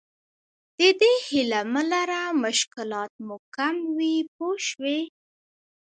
د 0.77 0.79
دې 1.01 1.13
هیله 1.27 1.61
مه 1.73 1.83
لره 1.91 2.21
مشکلات 2.45 3.11
مو 3.25 3.35
کم 3.55 3.75
وي 3.95 4.15
پوه 4.35 4.55
شوې!. 4.67 4.99